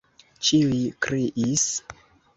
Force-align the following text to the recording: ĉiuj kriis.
ĉiuj 0.47 0.79
kriis. 1.07 1.67